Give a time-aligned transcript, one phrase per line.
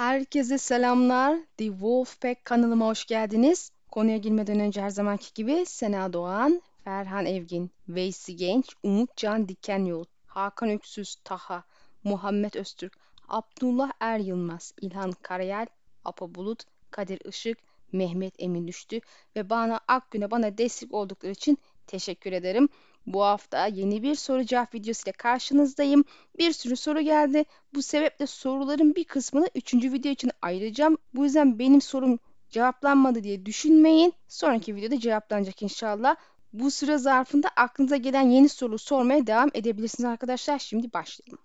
[0.00, 1.38] Herkese selamlar.
[1.56, 3.72] The Wolfpack kanalıma hoş geldiniz.
[3.90, 10.04] Konuya girmeden önce her zamanki gibi Sena Doğan, Ferhan Evgin, Veysi Genç, Umut Can Dikenyol,
[10.26, 11.64] Hakan Öksüz, Taha,
[12.04, 15.66] Muhammed Öztürk, Abdullah Er Yılmaz, İlhan Karayel,
[16.04, 17.58] Apa Bulut, Kadir Işık,
[17.92, 19.00] Mehmet Emin Düştü
[19.36, 22.68] ve Bana Akgün'e bana destek oldukları için teşekkür ederim.
[23.06, 26.04] Bu hafta yeni bir soru cevap videosu ile karşınızdayım.
[26.38, 27.44] Bir sürü soru geldi.
[27.74, 29.74] Bu sebeple soruların bir kısmını 3.
[29.74, 30.98] video için ayıracağım.
[31.14, 32.18] Bu yüzden benim sorum
[32.50, 34.12] cevaplanmadı diye düşünmeyin.
[34.28, 36.16] Sonraki videoda cevaplanacak inşallah.
[36.52, 40.58] Bu süre zarfında aklınıza gelen yeni soru sormaya devam edebilirsiniz arkadaşlar.
[40.58, 41.38] Şimdi başlayalım.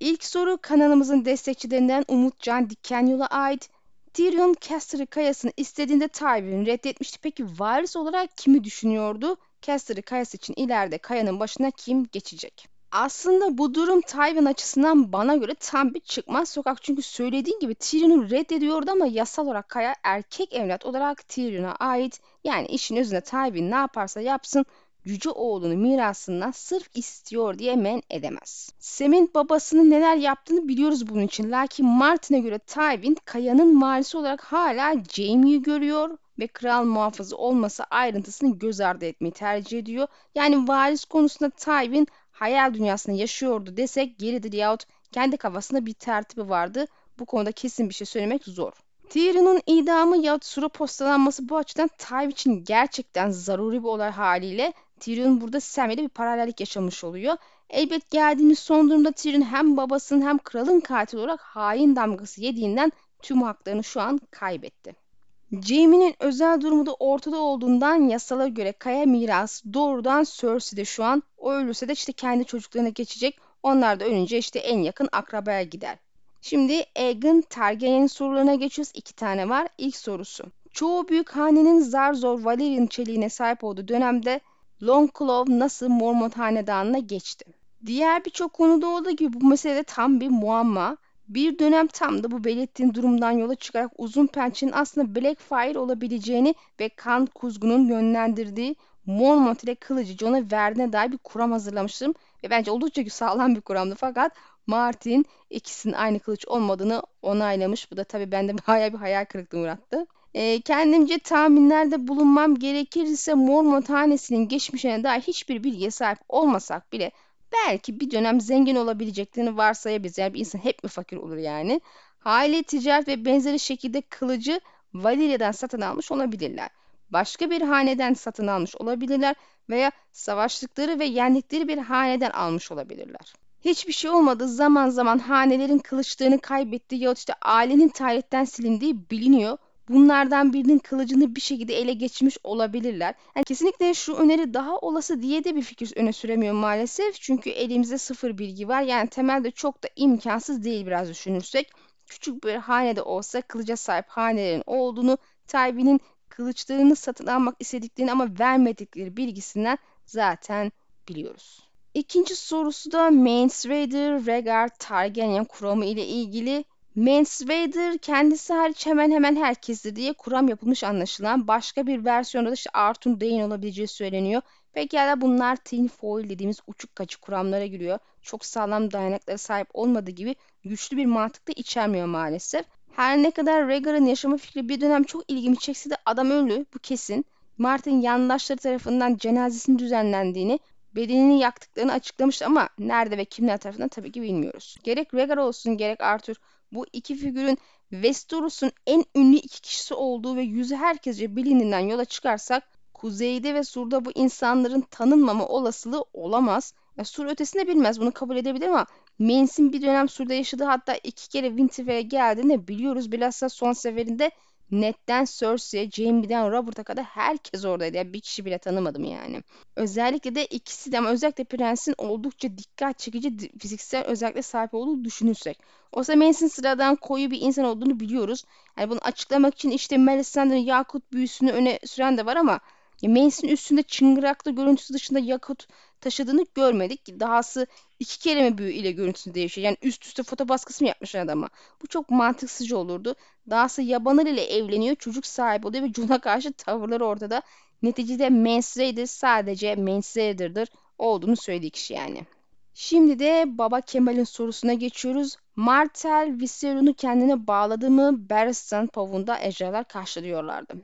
[0.00, 3.70] İlk soru kanalımızın destekçilerinden Umut Can Dikenyol'a ait.
[4.08, 7.18] Tyrion Caster'ı kayasını istediğinde Tywin reddetmişti.
[7.22, 9.36] Peki varis olarak kimi düşünüyordu?
[9.62, 12.68] Caster'ı kayası için ileride kayanın başına kim geçecek?
[12.92, 16.82] Aslında bu durum Tywin açısından bana göre tam bir çıkmaz sokak.
[16.82, 22.20] Çünkü söylediğin gibi Tyrion'u reddediyordu ama yasal olarak Kaya erkek evlat olarak Tyrion'a ait.
[22.44, 24.66] Yani işin özünde Tywin ne yaparsa yapsın
[25.04, 28.70] yüce oğlunu mirasından sırf istiyor diye men edemez.
[28.78, 31.52] Sam'in babasının neler yaptığını biliyoruz bunun için.
[31.52, 38.58] Lakin Martin'e göre Tywin Kaya'nın varisi olarak hala Jaime'yi görüyor ve kral muhafızı olması ayrıntısını
[38.58, 40.08] göz ardı etmeyi tercih ediyor.
[40.34, 46.86] Yani varis konusunda Tywin hayal dünyasında yaşıyordu desek geridir yahut kendi kafasında bir tertibi vardı.
[47.18, 48.72] Bu konuda kesin bir şey söylemek zor.
[49.10, 55.40] Tyrion'un idamı yahut sura postalanması bu açıdan Tywin için gerçekten zaruri bir olay haliyle Tyrion
[55.40, 57.36] burada Sam ile bir paralellik yaşamış oluyor.
[57.70, 63.42] Elbet geldiğimiz son durumda Tyrion hem babasının hem kralın katili olarak hain damgası yediğinden tüm
[63.42, 65.08] haklarını şu an kaybetti.
[65.52, 71.22] Jaime'nin özel durumu da ortada olduğundan yasala göre kaya mirası doğrudan Cersei'de şu an.
[71.38, 73.38] O ölürse de işte kendi çocuklarına geçecek.
[73.62, 75.98] Onlar da ölünce işte en yakın akrabaya gider.
[76.40, 78.92] Şimdi Aegon Targaryen'in sorularına geçiyoruz.
[78.94, 79.68] İki tane var.
[79.78, 80.44] İlk sorusu.
[80.72, 84.40] Çoğu büyük hanenin zar zor Valyrian çeliğine sahip olduğu dönemde
[84.82, 87.44] Longclaw nasıl Mormont hanedanına geçti?
[87.86, 90.96] Diğer birçok konuda olduğu gibi bu mesele tam bir muamma.
[91.28, 96.88] Bir dönem tam da bu belirttiğin durumdan yola çıkarak uzun pençenin aslında Blackfire olabileceğini ve
[96.88, 102.14] kan kuzgunun yönlendirdiği Mormont ile kılıcı Jon'a verdiğine dair bir kuram hazırlamıştım.
[102.44, 104.32] Ve bence oldukça sağlam bir kuramdı fakat
[104.66, 107.92] Martin ikisinin aynı kılıç olmadığını onaylamış.
[107.92, 110.06] Bu da tabii bende bayağı bir hayal kırıklığı uğrattı.
[110.34, 117.12] E, kendimce tahminlerde bulunmam gerekirse Mormont hanesinin geçmişine dair hiçbir bilgiye sahip olmasak bile
[117.52, 120.18] belki bir dönem zengin olabileceklerini varsayabiliriz.
[120.18, 121.80] Yani bir insan hep mi fakir olur yani?
[122.18, 124.60] Hali ticaret ve benzeri şekilde kılıcı
[124.94, 126.68] Valeria'dan satın almış olabilirler.
[127.10, 129.34] Başka bir haneden satın almış olabilirler
[129.70, 133.34] veya savaştıkları ve yendikleri bir haneden almış olabilirler.
[133.60, 140.52] Hiçbir şey olmadı zaman zaman hanelerin kılıçlarını kaybettiği yahut işte ailenin tarihten silindiği biliniyor bunlardan
[140.52, 143.14] birinin kılıcını bir şekilde ele geçirmiş olabilirler.
[143.36, 147.20] Yani kesinlikle şu öneri daha olası diye de bir fikir öne süremiyor maalesef.
[147.20, 148.82] Çünkü elimizde sıfır bilgi var.
[148.82, 151.72] Yani temelde çok da imkansız değil biraz düşünürsek.
[152.06, 159.16] Küçük bir hanede olsa kılıca sahip hanelerin olduğunu, Tywin'in kılıçlarını satın almak istediklerini ama vermedikleri
[159.16, 160.72] bilgisinden zaten
[161.08, 161.68] biliyoruz.
[161.94, 166.64] İkinci sorusu da Mance Raider Rhaegar Targaryen kuramı ile ilgili
[166.98, 171.48] Mance kendisi hariç hemen hemen herkestir diye kuram yapılmış anlaşılan.
[171.48, 174.42] Başka bir versiyonda da işte Arthur Dayne olabileceği söyleniyor.
[174.72, 177.98] Pekala bunlar tin foil dediğimiz uçuk kaçı kuramlara giriyor.
[178.22, 182.66] Çok sağlam dayanaklara sahip olmadığı gibi güçlü bir mantık da içermiyor maalesef.
[182.92, 186.78] Her ne kadar Rhaegar'ın yaşama fikri bir dönem çok ilgimi çekse de adam ölü bu
[186.78, 187.24] kesin.
[187.58, 190.58] Martin yandaşları tarafından cenazesinin düzenlendiğini,
[190.94, 194.76] bedenini yaktıklarını açıklamıştı ama nerede ve kimler tarafından tabii ki bilmiyoruz.
[194.82, 196.34] Gerek Rhaegar olsun gerek Arthur
[196.72, 197.58] bu iki figürün
[197.90, 202.62] Westeros'un en ünlü iki kişisi olduğu ve yüzü herkesce bilindiğinden yola çıkarsak
[202.94, 206.74] kuzeyde ve surda bu insanların tanınmama olasılığı olamaz.
[206.96, 208.86] Ya, sur ötesinde bilmez bunu kabul edebilir ama
[209.18, 213.12] Mance'in bir dönem surda yaşadığı hatta iki kere Winterfell'e geldiğini biliyoruz.
[213.12, 214.30] Bilhassa son seferinde
[214.70, 217.96] Ned'den Cersei'ye, Jaime'den Robert'a kadar herkes oradaydı.
[217.96, 219.42] Yani bir kişi bile tanımadım yani.
[219.76, 225.58] Özellikle de ikisi de ama özellikle Prens'in oldukça dikkat çekici fiziksel özellikle sahip olduğu düşünürsek.
[225.92, 228.44] Oysa Mance'in sıradan koyu bir insan olduğunu biliyoruz.
[228.78, 232.60] Yani bunu açıklamak için işte Melisandre'ın Yakut büyüsünü öne süren de var ama
[233.02, 235.66] Mance'in üstünde çıngıraklı görüntüsü dışında Yakut
[236.00, 237.20] taşıdığını görmedik.
[237.20, 237.66] Dahası
[237.98, 239.64] iki kelime büyü ile görüntüsü değişiyor.
[239.64, 241.48] Yani üst üste foto baskısı mı yapmış adama?
[241.82, 243.14] Bu çok mantıksızca olurdu.
[243.50, 247.42] Dahası yabanır ile evleniyor, çocuk sahibi oluyor ve Jun'a karşı tavırları ortada.
[247.82, 250.68] Neticede Mance Raider sadece Mance Raider'dır
[250.98, 252.26] olduğunu söylediği kişi yani.
[252.74, 255.36] Şimdi de Baba Kemal'in sorusuna geçiyoruz.
[255.56, 258.28] Martel Viserion'u kendine bağladı mı?
[258.30, 260.74] Barristan Pov'unda ejderhalar karşılıyorlardı.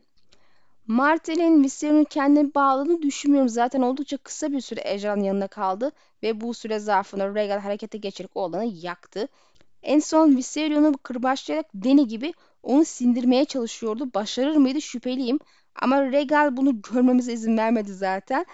[0.86, 3.48] Martel'in Viserion'u kendine bağladığını düşünmüyorum.
[3.48, 5.92] Zaten oldukça kısa bir süre ejderhanın yanında kaldı
[6.22, 9.28] ve bu süre zarfında Rhaegal harekete geçerek oğlanı yaktı.
[9.82, 14.14] En son Viserion'u kırbaçlayarak Dany gibi onu sindirmeye çalışıyordu.
[14.14, 15.38] Başarır mıydı şüpheliyim.
[15.82, 18.46] Ama Rhaegal bunu görmemize izin vermedi zaten.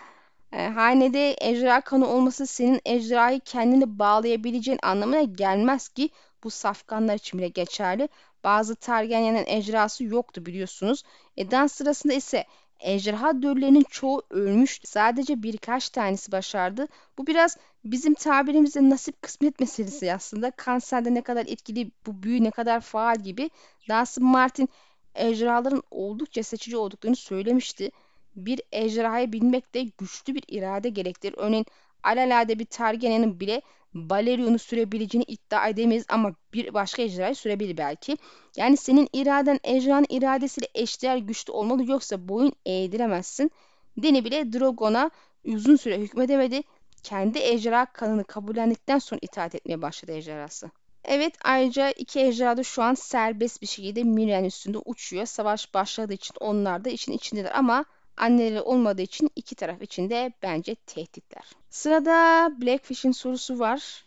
[0.53, 6.11] E, hanede ejderha kanı olması senin ejderhayı kendine bağlayabileceğin anlamına gelmez ki
[6.45, 8.09] bu safkanlar için bile geçerli.
[8.45, 11.03] Bazı Targaryen'in ejderhası yoktu biliyorsunuz.
[11.37, 12.45] E, dans sırasında ise
[12.81, 14.87] ejderha döllerinin çoğu ölmüştü.
[14.87, 16.87] Sadece birkaç tanesi başardı.
[17.19, 20.51] Bu biraz bizim tabirimizde nasip kısmet meselesi aslında.
[20.51, 23.51] Kanserde ne kadar etkili, bu büyü ne kadar faal gibi.
[23.89, 24.69] Dawson Martin
[25.15, 27.91] ejderhaların oldukça seçici olduklarını söylemişti
[28.37, 31.35] bir ejderhayı bilmek de güçlü bir irade gerektirir.
[31.37, 31.67] Örneğin
[32.03, 33.63] alelade bir Targaryen'in bile
[33.95, 38.17] Balerion'u sürebileceğini iddia edemeyiz ama bir başka ejderhayı sürebilir belki.
[38.57, 43.51] Yani senin iraden ejderhanın iradesiyle eşdeğer güçlü olmalı yoksa boyun eğdiremezsin.
[43.97, 45.11] Deni bile Drogon'a
[45.45, 46.63] uzun süre hükmedemedi.
[47.03, 50.71] Kendi ejderha kanını kabullendikten sonra itaat etmeye başladı ejderhası.
[51.05, 55.27] Evet ayrıca iki ejderha da şu an serbest bir şekilde Miriel üstünde uçuyor.
[55.27, 57.85] Savaş başladığı için onlar da işin içindeler ama
[58.17, 61.45] anneleri olmadığı için iki taraf için de bence tehditler.
[61.71, 64.05] Sırada Blackfish'in sorusu var.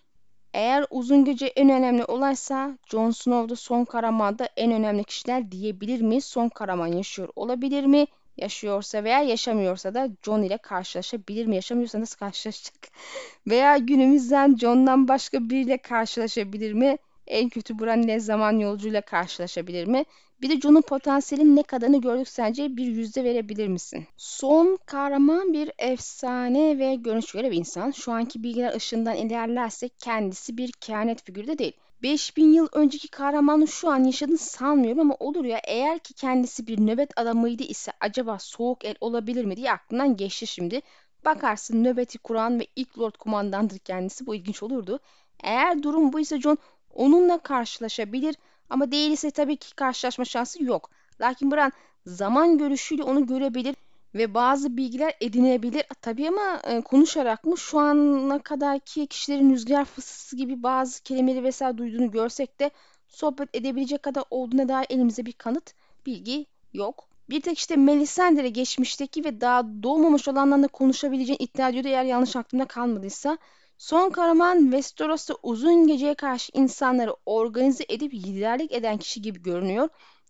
[0.53, 6.25] Eğer uzun gece en önemli olaysa Jon Snow'da son karamanda en önemli kişiler diyebilir miyiz?
[6.25, 8.07] Son karaman yaşıyor olabilir mi?
[8.37, 11.55] Yaşıyorsa veya yaşamıyorsa da Jon ile karşılaşabilir mi?
[11.55, 12.75] Yaşamıyorsa nasıl karşılaşacak?
[13.47, 16.97] veya günümüzden Jon'dan başka biriyle karşılaşabilir mi?
[17.27, 20.05] En kötü Bran ne zaman yolcuyla karşılaşabilir mi?
[20.43, 24.07] Bir de Jon'un potansiyelin ne kadarını gördük sence bir yüzde verebilir misin?
[24.17, 27.91] Son kahraman bir efsane ve görünüş göre bir insan.
[27.91, 31.73] Şu anki bilgiler ışığından ilerlersek kendisi bir kehanet figürü de değil.
[32.03, 36.87] 5000 yıl önceki kahramanın şu an yaşadığını sanmıyorum ama olur ya eğer ki kendisi bir
[36.87, 40.81] nöbet adamıydı ise acaba soğuk el olabilir mi diye aklından geçti şimdi.
[41.25, 44.99] Bakarsın nöbeti kuran ve ilk lord kumandandır kendisi bu ilginç olurdu.
[45.43, 46.57] Eğer durum bu ise John
[46.93, 48.35] onunla karşılaşabilir
[48.69, 50.89] ama değilse tabii ki karşılaşma şansı yok.
[51.21, 51.71] Lakin Bran
[52.05, 53.75] zaman görüşüyle onu görebilir
[54.15, 55.83] ve bazı bilgiler edinebilir.
[56.01, 61.77] Tabii ama e, konuşarak mı şu ana kadarki kişilerin rüzgar fısıltısı gibi bazı kelimeleri vesaire
[61.77, 62.71] duyduğunu görsek de
[63.07, 65.73] sohbet edebilecek kadar olduğuna dair elimizde bir kanıt,
[66.05, 67.07] bilgi yok.
[67.29, 72.65] Bir tek işte Melisandre geçmişteki ve daha doğmamış olanlarla konuşabileceğini iddia ediyordu eğer yanlış aklımda
[72.65, 73.37] kalmadıysa.
[73.83, 79.89] Son kahraman Westeros'ta uzun geceye karşı insanları organize edip liderlik eden kişi gibi görünüyor.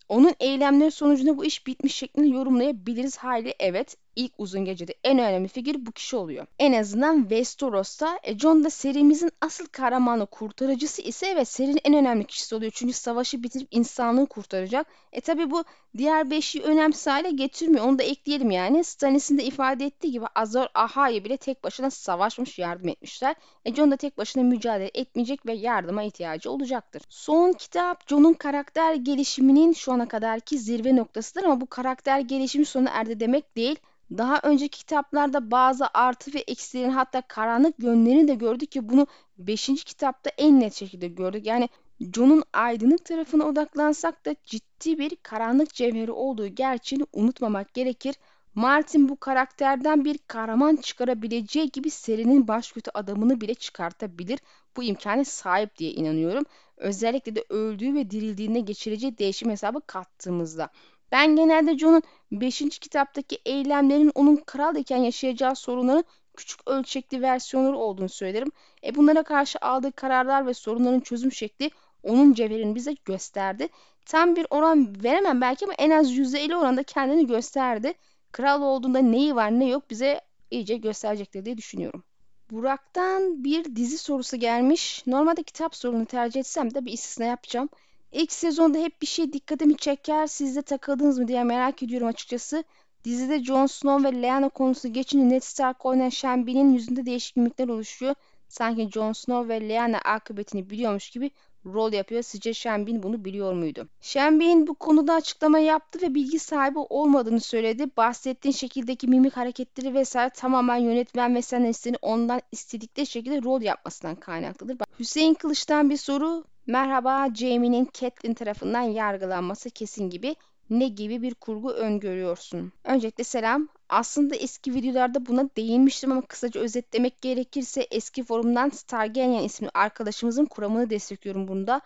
[0.10, 3.98] Onun eylemleri sonucunda bu iş bitmiş şeklinde yorumlayabiliriz hali evet.
[4.16, 6.46] İlk uzun gecede en önemli figür bu kişi oluyor.
[6.60, 12.26] En azından Westeros'ta e, Jon da serimizin asıl kahramanı kurtarıcısı ise evet serinin en önemli
[12.26, 12.72] kişisi oluyor.
[12.76, 14.88] Çünkü savaşı bitirip insanlığı kurtaracak.
[15.12, 15.64] E tabi bu
[15.98, 17.86] diğer beşi önemsiz hale getirmiyor.
[17.86, 18.84] Onu da ekleyelim yani.
[18.84, 23.36] Stannis'in de ifade ettiği gibi Azor Ahai'ye bile tek başına savaşmış yardım etmişler.
[23.66, 27.02] E Jon da tek başına mücadele etmeyecek ve yardıma ihtiyacı olacaktır.
[27.10, 32.90] Son kitap Jon'un karakter gelişiminin şu ana kadarki zirve noktasıdır ama bu karakter gelişimi sona
[32.90, 33.80] erdi demek değil.
[34.12, 39.08] Daha önceki kitaplarda bazı artı ve eksilerin hatta karanlık yönlerini de gördük ki bunu
[39.38, 39.66] 5.
[39.86, 41.46] kitapta en net şekilde gördük.
[41.46, 41.70] Yani
[42.00, 48.16] Jon'un aydınlık tarafına odaklansak da ciddi bir karanlık cevheri olduğu gerçeğini unutmamak gerekir.
[48.56, 54.40] Martin bu karakterden bir kahraman çıkarabileceği gibi serinin başkötü adamını bile çıkartabilir.
[54.78, 56.44] Bu imkana sahip diye inanıyorum.
[56.78, 60.70] Özellikle de öldüğü ve dirildiğinde geçireceği değişim hesabı kattığımızda.
[61.14, 62.60] Ben genelde Jon'un 5.
[62.80, 66.04] kitaptaki eylemlerin onun kral iken yaşayacağı sorunların
[66.38, 68.52] küçük ölçekli versiyonları olduğunu söylerim.
[68.84, 71.72] E bunlara karşı aldığı kararlar ve sorunların çözüm şekli
[72.04, 73.68] onun cevherini bize gösterdi.
[74.06, 77.94] Tam bir oran veremem belki ama en az %50 oranda kendini gösterdi.
[78.32, 82.04] Kral olduğunda neyi var ne yok bize iyice gösterecektir diye düşünüyorum.
[82.52, 85.04] Burak'tan bir dizi sorusu gelmiş.
[85.08, 87.70] Normalde kitap sorunu tercih etsem de bir istisna yapacağım.
[88.14, 92.64] İlk sezonda hep bir şey dikkatimi çeker, siz de takıldınız mı diye merak ediyorum açıkçası.
[93.04, 97.68] Dizide Jon Snow ve Lyanna konusu geçince Ned Stark oynayan Sean Bean'in yüzünde değişik mimikler
[97.68, 98.16] oluşuyor.
[98.48, 101.32] Sanki Jon Snow ve Lyanna akıbetini biliyormuş gibi
[101.66, 102.22] rol yapıyor.
[102.22, 103.88] Sizce Sean Bean bunu biliyor muydu?
[104.02, 107.86] Sean Bean bu konuda açıklama yaptı ve bilgi sahibi olmadığını söyledi.
[107.98, 114.78] Bahsettiğin şekildeki mimik hareketleri vesaire tamamen yönetmen ve senaristlerin ondan istedikleri şekilde rol yapmasından kaynaklıdır.
[115.00, 116.44] Hüseyin Kılıç'tan bir soru.
[116.68, 120.36] Merhaba Jamie'nin Catelyn tarafından yargılanması kesin gibi
[120.70, 122.72] ne gibi bir kurgu öngörüyorsun?
[122.84, 123.68] Öncelikle selam.
[123.90, 130.90] Aslında eski videolarda buna değinmiştim ama kısaca özetlemek gerekirse eski forumdan Starganian isimli arkadaşımızın kuramını
[130.90, 131.82] destekliyorum bunda.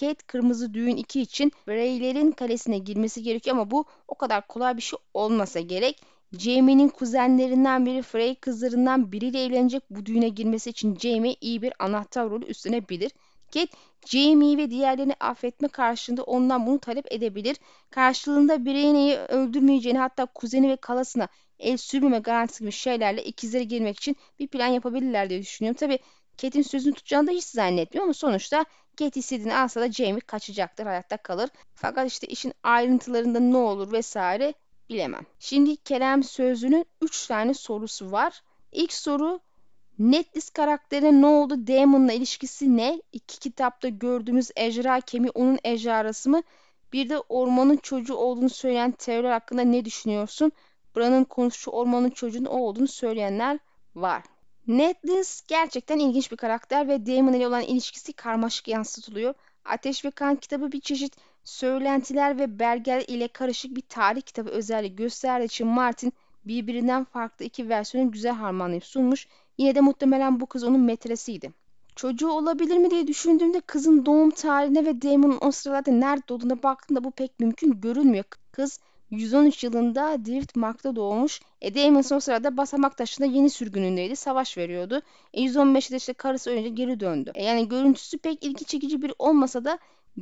[0.00, 4.82] Kate Kırmızı Düğün 2 için Frey'lerin kalesine girmesi gerekiyor ama bu o kadar kolay bir
[4.82, 6.02] şey olmasa gerek.
[6.38, 12.30] Jaime'nin kuzenlerinden biri Frey kızlarından biriyle evlenecek bu düğüne girmesi için Jaime iyi bir anahtar
[12.30, 13.12] rolü üstlenebilir.
[13.54, 13.76] Kate,
[14.06, 17.56] Jaime'yi ve diğerlerini affetme karşılığında ondan bunu talep edebilir.
[17.90, 21.28] Karşılığında Braine'yi öldürmeyeceğini hatta kuzeni ve kalasına
[21.58, 25.78] el sürmeme garantisi gibi şeylerle ikizlere girmek için bir plan yapabilirler diye düşünüyorum.
[25.78, 25.98] Tabi
[26.42, 28.64] Kate'in sözünü tutacağını da hiç zannetmiyorum ama sonuçta
[28.98, 31.50] Kate istediğini alsa da Jamie kaçacaktır, hayatta kalır.
[31.74, 34.54] Fakat işte işin ayrıntılarında ne olur vesaire
[34.88, 35.26] bilemem.
[35.38, 38.42] Şimdi Kerem Sözlü'nün 3 tane sorusu var.
[38.72, 39.40] İlk soru
[40.00, 41.66] Netlis karakterine ne oldu?
[41.66, 43.02] Damon'la ilişkisi ne?
[43.12, 46.42] İki kitapta gördüğümüz ejderha kemiği onun ejderhası mı?
[46.92, 50.52] Bir de ormanın çocuğu olduğunu söyleyen teoriler hakkında ne düşünüyorsun?
[50.96, 53.58] Bran'ın konuşu ormanın çocuğunun o olduğunu söyleyenler
[53.94, 54.22] var.
[54.66, 59.34] Netlis gerçekten ilginç bir karakter ve Damon ile olan ilişkisi karmaşık yansıtılıyor.
[59.64, 64.96] Ateş ve Kan kitabı bir çeşit söylentiler ve belgeler ile karışık bir tarih kitabı özelliği
[64.96, 66.12] gösterdiği için Martin
[66.44, 69.28] birbirinden farklı iki versiyonu güzel harmanlayıp sunmuş.
[69.58, 71.52] Yine de muhtemelen bu kız onun metresiydi.
[71.96, 77.04] Çocuğu olabilir mi diye düşündüğümde kızın doğum tarihine ve Damon'un o sıralarda nerede olduğuna baktığımda
[77.04, 78.24] bu pek mümkün görünmüyor.
[78.52, 78.80] Kız
[79.10, 81.40] 113 yılında Driftmark'ta doğmuş.
[81.60, 84.16] E Damon o sırada basamak taşında yeni sürgünündeydi.
[84.16, 85.02] Savaş veriyordu.
[85.34, 87.32] E 115'de işte karısı önce geri döndü.
[87.34, 89.78] E yani görüntüsü pek ilgi çekici bir olmasa da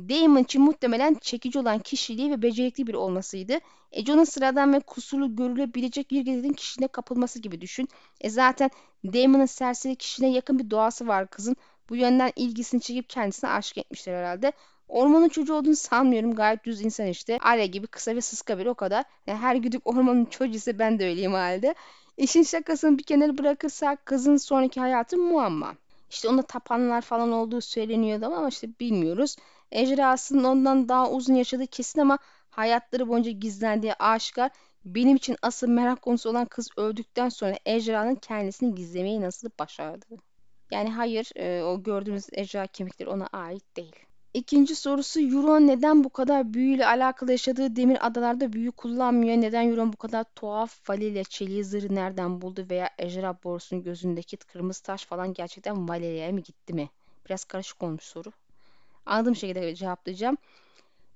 [0.09, 3.59] Damon için muhtemelen çekici olan kişiliği ve becerikli bir olmasıydı.
[3.91, 7.87] E John'un sıradan ve kusurlu görülebilecek bir gezegenin kişiliğine kapılması gibi düşün.
[8.21, 8.69] E zaten
[9.05, 11.55] Damon'ın serseri kişiliğine yakın bir doğası var kızın.
[11.89, 14.51] Bu yönden ilgisini çekip kendisine aşık etmişler herhalde.
[14.87, 16.35] Ormanın çocuğu olduğunu sanmıyorum.
[16.35, 17.37] Gayet düz insan işte.
[17.41, 19.05] Arya gibi kısa ve sıska biri o kadar.
[19.27, 21.75] Yani her güdük ormanın çocuğu ise ben de öyleyim halde.
[22.17, 25.75] İşin şakasını bir kenara bırakırsak kızın sonraki hayatı muamma.
[26.09, 29.35] İşte onda tapanlar falan olduğu söyleniyordu ama işte bilmiyoruz.
[29.71, 34.51] Ejderhasının ondan daha uzun yaşadığı kesin ama hayatları boyunca gizlendiği aşikar.
[34.85, 40.05] Benim için asıl merak konusu olan kız öldükten sonra ejderhanın kendisini gizlemeyi nasıl başardı?
[40.71, 43.95] Yani hayır e, o gördüğümüz ejderha kemikleri ona ait değil.
[44.33, 49.37] İkinci sorusu Euron neden bu kadar büyüyle alakalı yaşadığı demir adalarda büyü kullanmıyor?
[49.37, 54.83] Neden Euron bu kadar tuhaf Valilia çeliği zırhı nereden buldu veya ejderha borusunun gözündeki kırmızı
[54.83, 56.89] taş falan gerçekten Valeria'ya mı gitti mi?
[57.25, 58.31] Biraz karışık olmuş soru.
[59.05, 60.37] Anladığım şekilde cevaplayacağım.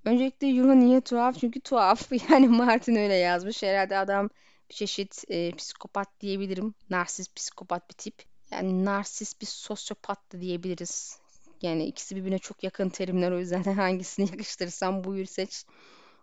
[0.06, 1.40] Öncelikle Euron niye tuhaf?
[1.40, 2.12] Çünkü tuhaf.
[2.32, 3.64] Yani Martin öyle yazmış.
[3.64, 4.30] Herhalde adam
[4.70, 6.76] bir çeşit e, psikopat diyebilirim.
[6.90, 8.24] Narsist psikopat bir tip.
[8.52, 11.23] Yani narsist bir sosyopat da diyebiliriz.
[11.64, 15.66] Yani ikisi birbirine çok yakın terimler o yüzden hangisini yakıştırırsam buyur seç.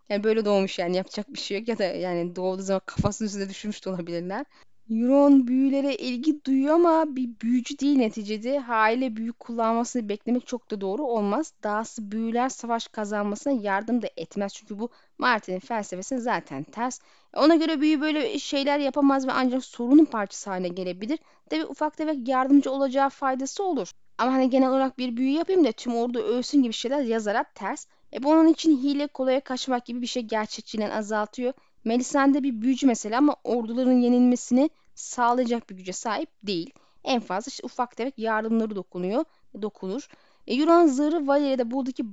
[0.09, 3.49] Yani böyle doğmuş yani yapacak bir şey yok ya da yani doğduğu zaman kafasının üstünde
[3.49, 4.47] düşmüş de olabilirler.
[4.91, 8.59] Euron büyülere ilgi duyuyor ama bir büyücü değil neticede.
[8.59, 11.53] Haliyle büyü kullanmasını beklemek çok da doğru olmaz.
[11.63, 14.55] Dahası büyüler savaş kazanmasına yardım da etmez.
[14.55, 17.01] Çünkü bu Martin'in felsefesine zaten ters.
[17.37, 21.19] Ona göre büyü böyle şeyler yapamaz ve ancak sorunun parçası haline gelebilir.
[21.51, 23.93] Tabi ufak tefek yardımcı olacağı faydası olur.
[24.19, 27.87] Ama hani genel olarak bir büyü yapayım da tüm ordu ölsün gibi şeyler yazarak ters.
[28.13, 31.53] E bu onun için hile kolaya kaçmak gibi bir şey gerçekçiliğini azaltıyor.
[31.85, 36.71] Melisande bir büyücü mesela ama orduların yenilmesini sağlayacak bir güce sahip değil.
[37.05, 39.25] En fazla işte ufak tefek yardımları dokunuyor,
[39.63, 40.09] dokunur.
[40.47, 42.05] E, Euron zırhı Valeria'da buradaki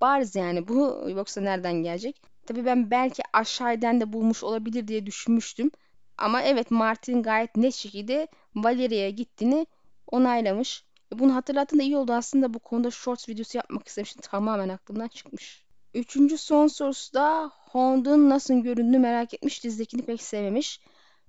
[0.00, 2.33] bariz yani bu yoksa nereden gelecek?
[2.46, 5.70] Tabii ben belki aşağıdan da bulmuş olabilir diye düşünmüştüm.
[6.18, 9.66] Ama evet Martin gayet net şekilde Valeria'ya gittiğini
[10.06, 10.84] onaylamış.
[11.14, 14.22] E, bunu hatırlattığında iyi oldu aslında bu konuda shorts videosu yapmak istemiştim.
[14.22, 15.64] Tamamen aklımdan çıkmış.
[15.94, 19.64] Üçüncü son sorusu da Hound'un nasıl göründüğünü merak etmiş.
[19.64, 20.80] Dizdekini pek sevmemiş.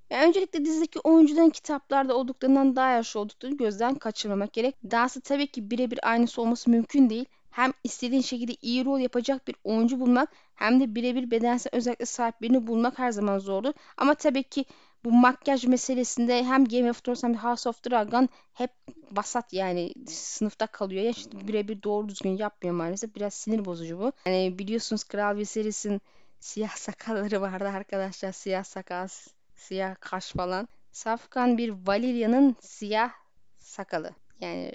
[0.10, 4.76] Yani öncelikle dizideki oyuncuların kitaplarda olduklarından daha yaşlı olduklarını gözden kaçırmamak gerek.
[4.92, 7.26] Dahası tabii ki birebir aynısı olması mümkün değil.
[7.56, 12.42] Hem istediğin şekilde iyi rol yapacak bir oyuncu bulmak hem de birebir bedensel özellikle sahip
[12.42, 13.74] birini bulmak her zaman zordur.
[13.98, 14.66] Ama tabii ki
[15.04, 18.72] bu makyaj meselesinde hem Game of Thrones hem de House of Dragon hep
[19.12, 21.04] basat yani sınıfta kalıyor.
[21.04, 23.16] Ya işte birebir doğru düzgün yapmıyor maalesef.
[23.16, 24.12] Biraz sinir bozucu bu.
[24.26, 26.02] Yani biliyorsunuz Kral Viserys'in
[26.40, 28.32] siyah sakalları vardı arkadaşlar.
[28.32, 29.08] Siyah sakal,
[29.56, 30.68] siyah kaş falan.
[30.92, 33.12] Safkan bir Valeria'nın siyah
[33.58, 34.12] sakalı.
[34.42, 34.72] Yani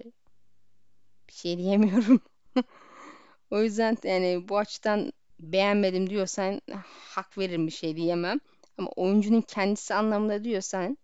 [1.29, 2.21] bir şey diyemiyorum.
[3.51, 6.61] o yüzden yani bu açıdan beğenmedim diyorsan
[7.09, 8.41] hak veririm bir şey diyemem.
[8.79, 10.99] Ama oyuncunun kendisi anlamında diyorsan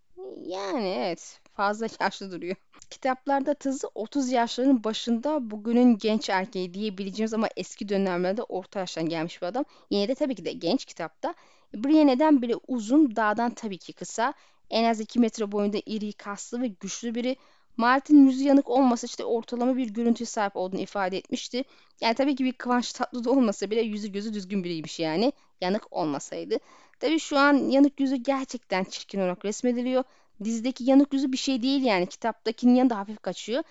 [0.46, 2.56] yani evet fazla yaşlı duruyor.
[2.90, 9.42] Kitaplarda tızı 30 yaşlarının başında bugünün genç erkeği diyebileceğimiz ama eski dönemlerde orta yaştan gelmiş
[9.42, 9.64] bir adam.
[9.90, 11.34] Yine de tabii ki de genç kitapta.
[11.74, 14.34] Brienne'den bile uzun, dağdan tabii ki kısa.
[14.70, 17.36] En az 2 metre boyunda iri, kaslı ve güçlü biri.
[17.76, 21.64] Martin yüzü yanık olmasa işte ortalama bir görüntüye sahip olduğunu ifade etmişti.
[22.00, 25.32] Yani tabii ki bir Kıvanç Tatlıtuğ olmasa bile yüzü gözü düzgün biriymiş yani.
[25.60, 26.58] Yanık olmasaydı.
[27.00, 30.04] Tabii şu an yanık yüzü gerçekten çirkin olarak resmediliyor.
[30.44, 32.06] Dizideki yanık yüzü bir şey değil yani.
[32.06, 33.62] Kitaptakinin yanında hafif kaçıyor.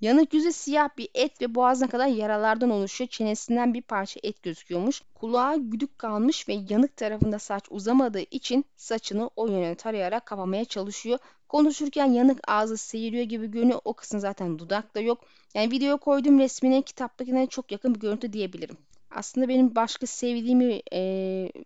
[0.00, 3.08] Yanık yüzü siyah bir et ve boğazına kadar yaralardan oluşuyor.
[3.08, 5.02] Çenesinden bir parça et gözüküyormuş.
[5.14, 11.18] Kulağı güdük kalmış ve yanık tarafında saç uzamadığı için saçını o yöne tarayarak kapamaya çalışıyor.
[11.48, 13.80] Konuşurken yanık ağzı seyiriyor gibi görünüyor.
[13.84, 15.24] O kısım zaten dudak da yok.
[15.54, 18.76] Yani videoya koyduğum resmine kitaptakine çok yakın bir görüntü diyebilirim.
[19.10, 21.00] Aslında benim başka sevdiğim bir e,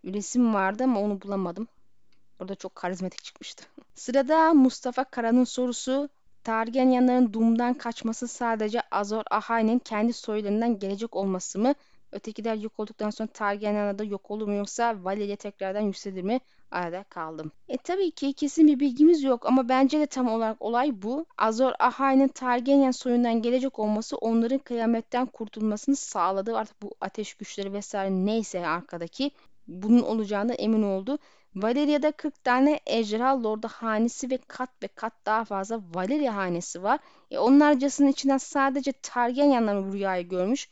[0.05, 1.67] resim vardı ama onu bulamadım.
[2.39, 3.65] Orada çok karizmatik çıkmıştı.
[3.95, 6.09] Sırada Mustafa Kara'nın sorusu
[6.43, 11.73] Targaryenlerin Doom'dan kaçması sadece Azor Ahai'nin kendi soylarından gelecek olması mı?
[12.11, 16.39] Ötekiler yok olduktan sonra Targaryenler de yok olur mu yoksa Valyria tekrardan yükselir mi?
[16.71, 17.51] Arada kaldım.
[17.67, 21.25] E tabii ki kesin bir bilgimiz yok ama bence de tam olarak olay bu.
[21.37, 26.57] Azor Ahai'nin Targaryen soyundan gelecek olması onların kıyametten kurtulmasını sağladı.
[26.57, 29.31] Artık bu ateş güçleri vesaire neyse arkadaki
[29.67, 31.19] bunun olacağına emin oldu.
[31.55, 36.99] Valeria'da 40 tane ejderha lordu hanesi ve kat ve kat daha fazla Valeria hanesi var.
[37.31, 40.69] E onlarcasının içinden sadece Targaryenler bu rüyayı görmüş.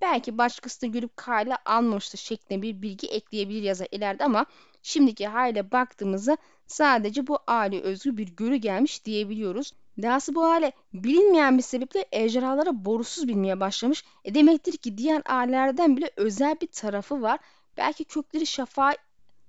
[0.00, 4.46] Belki başkası da görüp kale almamıştır şeklinde bir bilgi ekleyebilir yazar ileride ama
[4.82, 9.72] şimdiki hale baktığımızda sadece bu aile özgü bir görü gelmiş diyebiliyoruz.
[10.02, 14.04] Dahası bu hale bilinmeyen bir sebeple ejderhalara borusuz bilmeye başlamış.
[14.24, 17.38] E demektir ki diğer ailelerden bile özel bir tarafı var.
[17.76, 18.94] Belki kökleri şafağa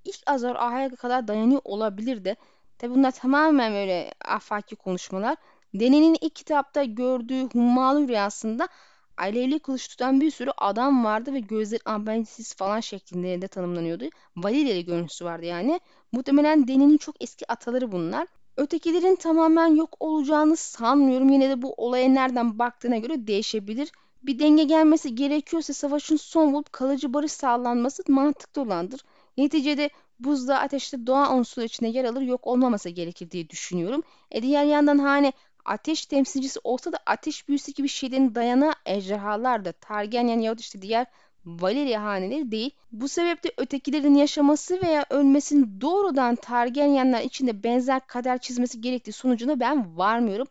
[0.06, 2.36] ilk Azor Aha'ya kadar dayanıyor olabilir de.
[2.78, 5.38] Tabi bunlar tamamen böyle afaki konuşmalar.
[5.74, 8.70] Dene'nin ilk kitapta gördüğü hummalı rüyasında
[9.18, 14.06] alevli kılıç tutan bir sürü adam vardı ve gözleri ambensiz falan şeklinde de tanımlanıyordu.
[14.38, 15.80] Valeria'lı görüntüsü vardı yani.
[16.12, 18.28] Muhtemelen Dene'nin çok eski ataları bunlar.
[18.58, 21.30] Ötekilerin tamamen yok olacağını sanmıyorum.
[21.30, 23.92] Yine de bu olaya nereden baktığına göre değişebilir.
[24.24, 29.02] Bir denge gelmesi gerekiyorsa savaşın son bulup kalıcı barış sağlanması mantıklı olandır.
[29.38, 34.04] Neticede buzda ateşte doğa unsuru içinde yer alır yok olmaması gerekir diye düşünüyorum.
[34.32, 35.34] E diğer yandan hani
[35.66, 41.06] ateş temsilcisi olsa da ateş büyüsü gibi şeylerin dayanağı ejderhalar da Targaryen yahut işte diğer
[41.46, 42.72] Valeria haneleri değil.
[42.92, 49.98] Bu sebeple ötekilerin yaşaması veya ölmesinin doğrudan Targaryenler içinde benzer kader çizmesi gerektiği sonucuna ben
[49.98, 50.48] varmıyorum.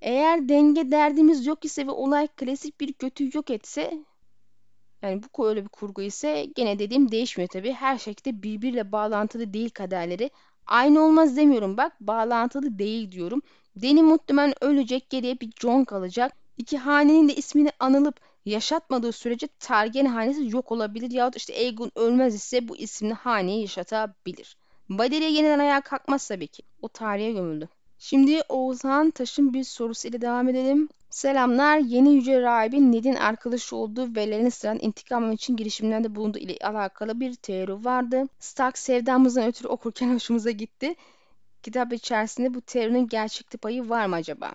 [0.00, 4.04] Eğer denge derdimiz yok ise ve olay klasik bir kötü yok etse
[5.02, 7.72] yani bu öyle bir kurgu ise gene dediğim değişmiyor tabii.
[7.72, 10.30] Her şekilde birbiriyle bağlantılı değil kaderleri.
[10.66, 13.42] Aynı olmaz demiyorum bak bağlantılı değil diyorum.
[13.76, 16.32] Deni muhtemelen ölecek geriye bir John kalacak.
[16.58, 22.34] İki hanenin de ismini anılıp yaşatmadığı sürece Targaryen hanesi yok olabilir yahut işte Aegon ölmez
[22.34, 24.56] ise bu isimli haneyi yaşatabilir.
[24.88, 26.62] Baderiye yeniden ayağa kalkmaz tabii ki.
[26.82, 27.68] O tarihe gömüldü.
[27.98, 30.88] Şimdi Oğuzhan Taş'ın bir sorusuyla devam edelim.
[31.10, 31.78] Selamlar.
[31.78, 37.34] Yeni Yüce Rahibin Ned'in arkadaşı olduğu ve Lannister'ın intikam için girişimlerde bulunduğu ile alakalı bir
[37.34, 38.24] teori vardı.
[38.38, 40.94] Stark sevdamızdan ötürü okurken hoşumuza gitti.
[41.62, 44.52] Kitap içerisinde bu teorinin gerçeklik payı var mı acaba?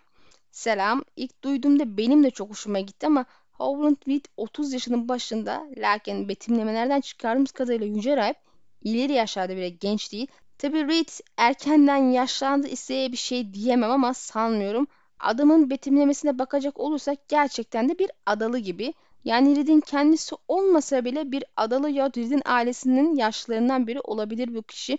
[0.52, 1.04] Selam.
[1.16, 7.02] İlk duyduğumda benim de çok hoşuma gitti ama Howland Reed 30 yaşının başında lakin betimlemelerden
[7.02, 8.38] çıkardığımız kadarıyla Yüce Rahip
[8.82, 10.28] ileri yaşlarda bile genç değil.
[10.58, 14.88] Tabi Reed erkenden yaşlandı ise bir şey diyemem ama sanmıyorum.
[15.20, 18.94] Adamın betimlemesine bakacak olursak gerçekten de bir adalı gibi.
[19.26, 24.98] Yani Reed'in kendisi olmasa bile bir adalı ya Reed'in ailesinin yaşlarından biri olabilir bu kişi.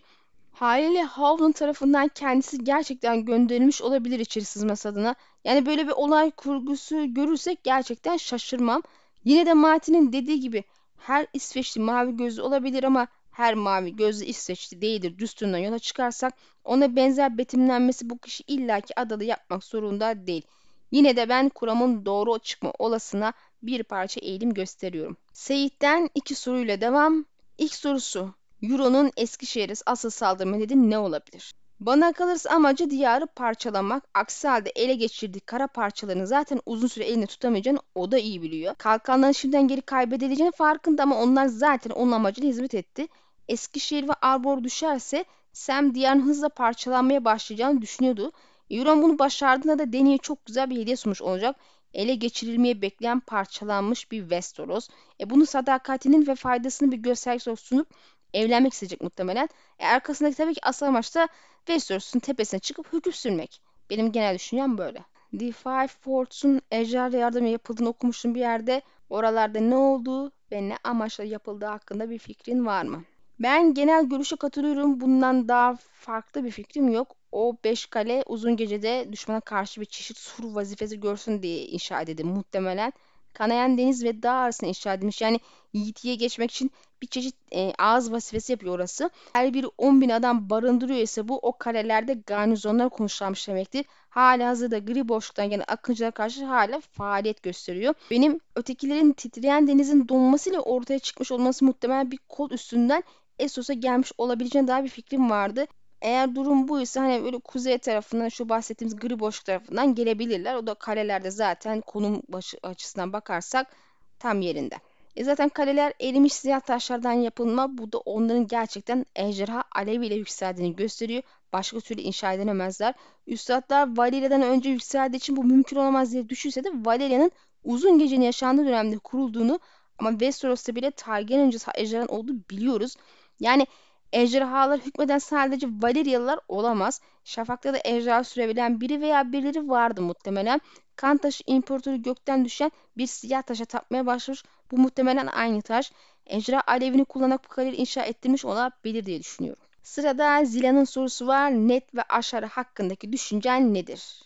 [0.52, 5.14] Haliyle Howland tarafından kendisi gerçekten gönderilmiş olabilir içeri sızması adına.
[5.44, 8.82] Yani böyle bir olay kurgusu görürsek gerçekten şaşırmam.
[9.24, 10.64] Yine de Martin'in dediği gibi
[10.98, 16.96] her İsveçli mavi gözlü olabilir ama her mavi gözlü İsveçli değildir düsturundan yola çıkarsak ona
[16.96, 20.42] benzer betimlenmesi bu kişi illaki adalı yapmak zorunda değil.
[20.90, 25.16] Yine de ben kuramın doğru çıkma olasına bir parça eğilim gösteriyorum.
[25.32, 27.24] Seyit'ten iki soruyla devam.
[27.58, 31.54] İlk sorusu Euro'nun Eskişehir'e asıl saldırı nedeni ne olabilir?
[31.80, 34.04] Bana kalırsa amacı diyarı parçalamak.
[34.14, 38.74] Aksi halde ele geçirdiği kara parçalarını zaten uzun süre elinde tutamayacağını o da iyi biliyor.
[38.74, 43.08] Kalkanların şimdiden geri kaybedileceğini farkında ama onlar zaten onun amacına hizmet etti.
[43.48, 48.32] Eskişehir ve Arbor düşerse Sam diyarın hızla parçalanmaya başlayacağını düşünüyordu.
[48.70, 51.56] Euron bunu başardığında da Dany'e çok güzel bir hediye sunmuş olacak.
[51.94, 54.88] Ele geçirilmeye bekleyen parçalanmış bir Westeros.
[55.20, 57.88] E bunu sadakatinin ve faydasını bir göstergesi sunup
[58.34, 59.48] evlenmek isteyecek muhtemelen.
[59.78, 63.60] E arkasındaki tabii ki asıl amaç da Westeros'un tepesine çıkıp hüküm sürmek.
[63.90, 65.04] Benim genel düşüncem böyle.
[65.38, 68.82] The Five Forts'un ejderha yardımı yapıldığını okumuştum bir yerde.
[69.10, 73.04] Oralarda ne olduğu ve ne amaçla yapıldığı hakkında bir fikrin var mı?
[73.40, 75.00] Ben genel görüşe katılıyorum.
[75.00, 77.16] Bundan daha farklı bir fikrim yok.
[77.32, 82.24] O beş kale uzun gecede düşmana karşı bir çeşit sur vazifesi görsün diye inşa edildi
[82.24, 82.92] muhtemelen.
[83.32, 85.20] Kanayan deniz ve dağ arasında inşa edilmiş.
[85.20, 85.40] Yani
[85.74, 86.70] Yiğitiye geçmek için
[87.02, 89.10] bir çeşit e, ağız vazifesi yapıyor orası.
[89.32, 93.86] Her biri 10 bin adam barındırıyor ise bu o kalelerde garnizonlar konuşlanmış demektir.
[94.08, 97.94] Hala hazırda gri boşluktan gelen akıncılara karşı hala faaliyet gösteriyor.
[98.10, 103.02] Benim ötekilerin titreyen denizin donmasıyla ortaya çıkmış olması muhtemelen bir kol üstünden
[103.38, 105.66] Essos'a gelmiş olabileceğine dair bir fikrim vardı.
[106.02, 110.54] Eğer durum buysa hani böyle kuzey tarafından şu bahsettiğimiz gri boşluk tarafından gelebilirler.
[110.54, 113.76] O da kalelerde zaten konum başı açısından bakarsak
[114.18, 114.74] tam yerinde.
[115.16, 117.78] E zaten kaleler erimiş siyah taşlardan yapılma.
[117.78, 121.22] Bu da onların gerçekten ejderha aleviyle yükseldiğini gösteriyor.
[121.52, 122.94] Başka türlü inşa edilemezler.
[123.26, 127.30] Üstadlar Valeria'dan önce yükseldiği için bu mümkün olamaz diye düşünse de Valeria'nın
[127.64, 129.60] uzun gecenin yaşandığı dönemde kurulduğunu
[129.98, 132.96] ama Westeros'ta bile Targaryen öncesi ejderhanın olduğu biliyoruz.
[133.44, 133.66] Yani
[134.12, 137.00] ejderhalar hükmeden sadece Valeryalılar olamaz.
[137.24, 140.60] Şafak'ta da ejderha sürebilen biri veya birileri vardı muhtemelen.
[140.96, 144.42] Kan taşı imparatoru gökten düşen bir siyah taşa tapmaya başlamış.
[144.70, 145.92] Bu muhtemelen aynı taş.
[146.26, 149.62] Ejderha alevini kullanarak bu kaleyi inşa ettirmiş olabilir diye düşünüyorum.
[149.82, 151.50] Sırada Zila'nın sorusu var.
[151.50, 154.22] Net ve aşarı hakkındaki düşüncen nedir?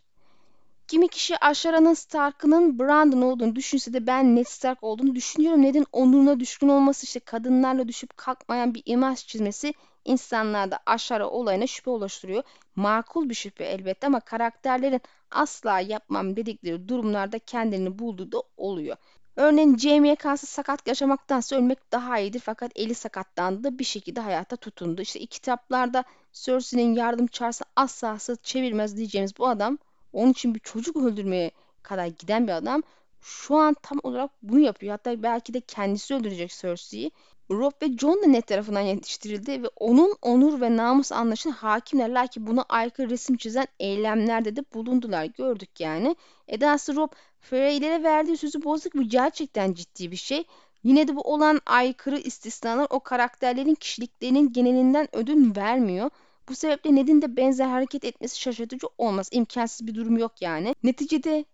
[0.88, 5.62] Kimi kişi Aşara'nın Stark'ının Brandon olduğunu düşünse de ben Ned Stark olduğunu düşünüyorum.
[5.62, 9.74] Ned'in onuruna düşkün olması işte kadınlarla düşüp kalkmayan bir imaj çizmesi
[10.04, 12.42] insanlarda Aşara olayına şüphe oluşturuyor.
[12.76, 18.96] Makul bir şüphe elbette ama karakterlerin asla yapmam dedikleri durumlarda kendini bulduğu da oluyor.
[19.36, 24.56] Örneğin Jamie'ye karşı sakat yaşamaktansa ölmek daha iyidir fakat eli sakatlandı da bir şekilde hayata
[24.56, 25.02] tutundu.
[25.02, 29.78] İşte kitaplarda Cersei'nin yardım çağrısı asla çevirmez diyeceğimiz bu adam
[30.12, 31.50] onun için bir çocuk öldürmeye
[31.82, 32.82] kadar giden bir adam
[33.20, 34.90] şu an tam olarak bunu yapıyor.
[34.90, 37.10] Hatta belki de kendisi öldürecek Cersei'yi.
[37.50, 42.08] Rob ve John da net tarafından yetiştirildi ve onun onur ve namus anlayışına hakimler.
[42.08, 45.24] Lakin buna aykırı resim çizen eylemlerde de bulundular.
[45.24, 46.16] Gördük yani.
[46.48, 50.44] Edası Rob Freylere verdiği sözü bozuk ve gerçekten ciddi bir şey.
[50.82, 56.10] Yine de bu olan aykırı istisnalar o karakterlerin kişiliklerinin genelinden ödün vermiyor.
[56.48, 59.28] Bu sebeple Ned'in de benzer hareket etmesi şaşırtıcı olmaz.
[59.32, 60.74] İmkansız bir durum yok yani.
[60.82, 61.44] Neticede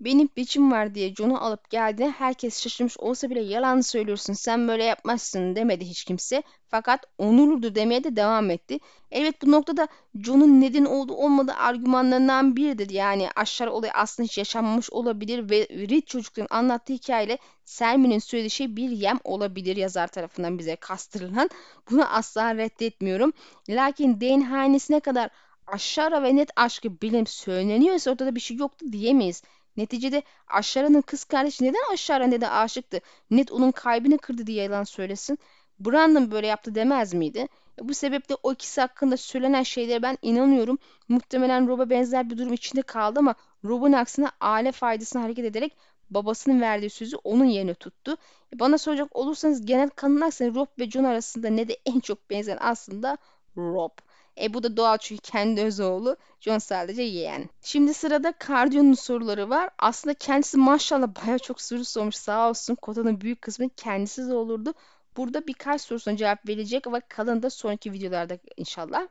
[0.00, 2.14] benim biçim var diye John'u alıp geldi.
[2.18, 6.42] Herkes şaşırmış olsa bile yalan söylüyorsun sen böyle yapmazsın demedi hiç kimse.
[6.68, 8.78] Fakat onurludur demeye de devam etti.
[9.10, 12.90] Evet bu noktada John'un neden olduğu olmadığı argümanlarından biridir.
[12.90, 18.76] Yani aşağı olay aslında hiç yaşanmamış olabilir ve Reed çocukların anlattığı hikayeyle Selmin'in söylediği şey
[18.76, 21.50] bir yem olabilir yazar tarafından bize kastırılan.
[21.90, 23.32] Bunu asla reddetmiyorum.
[23.68, 25.30] Lakin Dane hanesine kadar
[25.66, 29.42] aşağı ve net aşkı bilim söyleniyorsa ortada bir şey yoktu diyemeyiz.
[29.76, 33.00] Neticede Aşara'nın kız kardeşi neden Aşara neden aşıktı?
[33.30, 35.38] Net onun kalbini kırdı diye yalan söylesin.
[35.80, 37.48] Brandon böyle yaptı demez miydi?
[37.80, 40.78] E, bu sebeple o ikisi hakkında söylenen şeylere ben inanıyorum.
[41.08, 43.34] Muhtemelen Rob'a benzer bir durum içinde kaldı ama
[43.64, 45.76] Rob'un aksine aile faydasına hareket ederek
[46.10, 48.16] babasının verdiği sözü onun yerine tuttu.
[48.54, 52.30] E, bana soracak olursanız genel kanın aksine Rob ve John arasında ne de en çok
[52.30, 53.18] benzeyen aslında
[53.56, 53.90] Rob.
[54.40, 56.16] E bu da doğal çünkü kendi öz oğlu.
[56.40, 57.48] John sadece yeğen.
[57.62, 59.70] Şimdi sırada Cardio'nun soruları var.
[59.78, 62.74] Aslında kendisi maşallah baya çok soru sormuş sağ olsun.
[62.74, 64.74] Kotanın büyük kısmı kendisi de olurdu.
[65.16, 69.08] Burada birkaç sorusuna cevap verecek ve kalın da sonraki videolarda inşallah.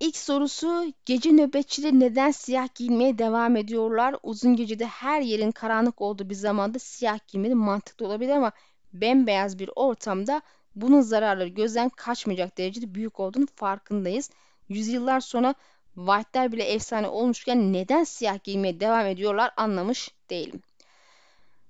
[0.00, 4.16] İlk sorusu gece nöbetçileri neden siyah giyinmeye devam ediyorlar?
[4.22, 8.52] Uzun gecede her yerin karanlık olduğu bir zamanda siyah giymenin mantıklı olabilir ama
[8.92, 10.42] bembeyaz bir ortamda
[10.74, 14.30] bunun zararları gözden kaçmayacak derecede büyük olduğunu farkındayız
[14.68, 15.54] yüzyıllar sonra
[15.94, 20.62] White'ler bile efsane olmuşken neden siyah giymeye devam ediyorlar anlamış değilim.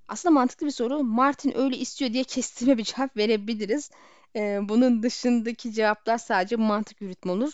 [0.08, 1.04] Aslında mantıklı bir soru.
[1.04, 3.90] Martin öyle istiyor diye kestirme bir cevap verebiliriz.
[4.36, 7.52] Ee, bunun dışındaki cevaplar sadece mantık yürütme olur.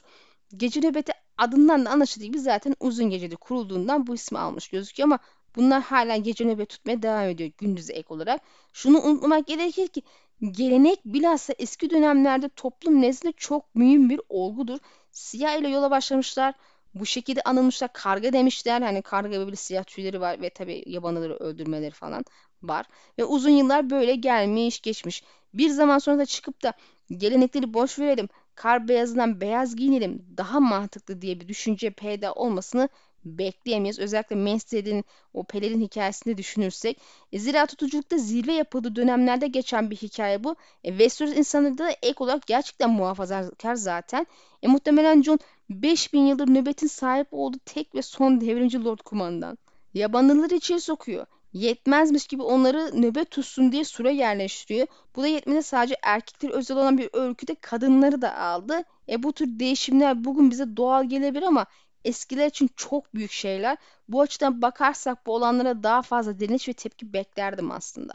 [0.57, 5.19] Gece nöbeti adından da anlaşıldığı gibi zaten uzun gecede kurulduğundan bu ismi almış gözüküyor ama
[5.57, 8.41] bunlar hala gece nöbet tutmaya devam ediyor gündüz ek olarak.
[8.73, 10.03] Şunu unutmamak gerekir ki
[10.51, 14.79] gelenek bilhassa eski dönemlerde toplum nezdinde çok mühim bir olgudur.
[15.13, 16.55] Siyah ile yola başlamışlar.
[16.95, 17.93] Bu şekilde anılmışlar.
[17.93, 18.83] Karga demişler.
[18.83, 22.25] Hani karga böyle siyah tüyleri var ve tabi yabanıları öldürmeleri falan
[22.63, 22.87] var.
[23.19, 25.23] Ve uzun yıllar böyle gelmiş geçmiş.
[25.55, 26.73] Bir zaman sonra da çıkıp da
[27.11, 28.29] gelenekleri boş verelim.
[28.55, 30.27] Kar beyazından beyaz giyinelim.
[30.37, 32.89] Daha mantıklı diye bir düşünce peyda olmasını
[33.25, 33.99] bekleyemeyiz.
[33.99, 35.05] Özellikle Mensted'in
[35.35, 37.01] o pelerin hikayesinde düşünürsek.
[37.33, 40.57] E, zira tutuculukta zirve yapıldığı dönemlerde geçen bir hikaye bu.
[40.85, 44.27] E, Westeros insanları da ek olarak gerçekten muhafazakar zaten.
[44.63, 45.39] E, muhtemelen Jon
[45.71, 49.59] 5000 yıldır nöbetin sahip olduğu tek ve son devrimci Lord Kumandan.
[49.95, 51.27] Yabanlıları içeri sokuyor.
[51.53, 54.87] Yetmezmiş gibi onları nöbet tutsun diye süre yerleştiriyor.
[55.17, 58.83] Bu da yetmedi sadece erkekleri özel olan bir öyküde kadınları da aldı.
[59.09, 61.67] E bu tür değişimler bugün bize doğal gelebilir ama
[62.05, 63.77] eskiler için çok büyük şeyler.
[64.09, 68.15] Bu açıdan bakarsak bu olanlara daha fazla direniş ve tepki beklerdim aslında.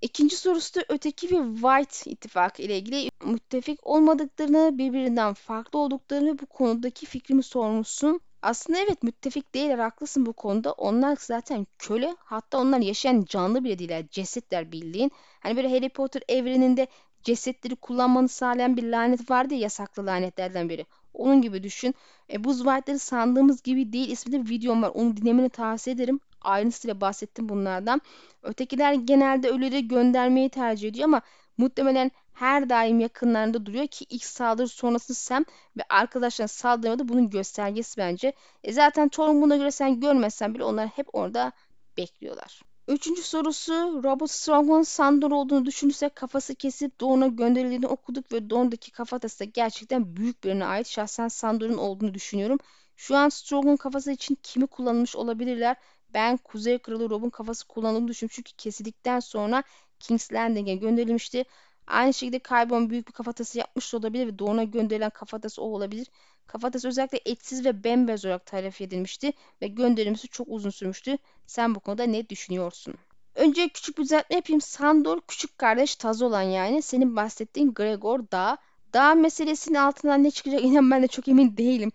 [0.00, 6.46] İkinci sorusu da öteki ve White ittifakı ile ilgili müttefik olmadıklarını, birbirinden farklı olduklarını bu
[6.46, 8.20] konudaki fikrimi sormuşsun.
[8.42, 10.72] Aslında evet müttefik değiller haklısın bu konuda.
[10.72, 14.04] Onlar zaten köle hatta onlar yaşayan canlı bile değiller.
[14.10, 15.10] Cesetler bildiğin.
[15.40, 16.86] Hani böyle Harry Potter evreninde
[17.22, 20.86] cesetleri kullanmanı sağlayan bir lanet vardı ya yasaklı lanetlerden biri.
[21.14, 21.94] Onun gibi düşün.
[22.32, 24.90] E, Buz White'ları sandığımız gibi değil isminde bir videom var.
[24.94, 26.20] Onu dinlemeni tavsiye ederim.
[26.40, 28.00] Ayrıntısıyla bahsettim bunlardan.
[28.42, 31.22] Ötekiler genelde ölüleri göndermeyi tercih ediyor ama
[31.58, 35.44] muhtemelen her daim yakınlarında duruyor ki ilk saldırı sonrası Sam
[35.76, 38.32] ve arkadaşlarına saldırmadı bunun göstergesi bence.
[38.64, 41.52] E zaten Thor'un buna göre sen görmezsen bile onlar hep orada
[41.96, 42.62] bekliyorlar.
[42.88, 43.72] Üçüncü sorusu
[44.04, 50.16] Robert Strong'un Sandor olduğunu düşünürsek kafası kesip Dawn'a gönderildiğini okuduk ve Dawn'daki kafatası da gerçekten
[50.16, 50.86] büyük birine ait.
[50.86, 52.58] Şahsen Sandor'un olduğunu düşünüyorum.
[52.96, 55.76] Şu an Strong'un kafası için kimi kullanılmış olabilirler?
[56.14, 58.34] Ben Kuzey Kralı Rob'un kafası kullanıldığını düşünüyorum.
[58.36, 59.62] Çünkü kesildikten sonra
[60.00, 61.44] King's Landing'e gönderilmişti.
[61.88, 66.06] Aynı şekilde Kaybon büyük bir kafatası yapmış olabilir ve Dawn'a gönderilen kafatası o olabilir.
[66.46, 71.18] Kafatası özellikle etsiz ve bembeyaz olarak tarif edilmişti ve gönderilmesi çok uzun sürmüştü.
[71.46, 72.94] Sen bu konuda ne düşünüyorsun?
[73.34, 74.60] Önce küçük bir düzeltme yapayım.
[74.60, 76.82] Sandor küçük kardeş Taz olan yani.
[76.82, 78.58] Senin bahsettiğin Gregor Dağ.
[78.94, 81.92] Dağ meselesinin altından ne çıkacak inan ben de çok emin değilim.